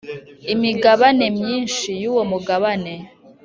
[0.53, 2.93] imigabane myinshi yuwo mugabane